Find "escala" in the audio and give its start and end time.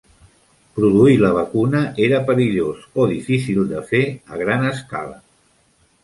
4.71-5.21